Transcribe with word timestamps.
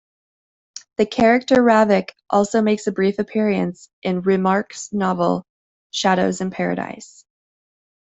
The 0.97 1.05
character 1.05 1.57
Ravic 1.57 2.13
also 2.27 2.63
makes 2.63 2.87
a 2.87 2.91
brief 2.91 3.19
appearance 3.19 3.87
in 4.01 4.23
Remarque's 4.23 4.89
novel, 4.91 5.45
"Shadows 5.91 6.41
in 6.41 6.49
Paradise". 6.49 7.23